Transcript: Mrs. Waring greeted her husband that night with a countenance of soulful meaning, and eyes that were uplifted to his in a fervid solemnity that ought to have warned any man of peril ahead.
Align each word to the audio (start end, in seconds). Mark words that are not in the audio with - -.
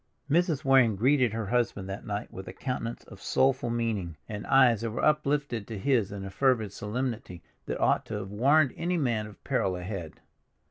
Mrs. 0.27 0.65
Waring 0.65 0.95
greeted 0.95 1.31
her 1.31 1.45
husband 1.45 1.87
that 1.87 2.07
night 2.07 2.33
with 2.33 2.47
a 2.47 2.53
countenance 2.53 3.03
of 3.03 3.21
soulful 3.21 3.69
meaning, 3.69 4.17
and 4.27 4.47
eyes 4.47 4.81
that 4.81 4.89
were 4.89 5.05
uplifted 5.05 5.67
to 5.67 5.77
his 5.77 6.11
in 6.11 6.25
a 6.25 6.31
fervid 6.31 6.73
solemnity 6.73 7.43
that 7.67 7.79
ought 7.79 8.03
to 8.07 8.15
have 8.15 8.31
warned 8.31 8.73
any 8.75 8.97
man 8.97 9.27
of 9.27 9.43
peril 9.43 9.75
ahead. 9.75 10.19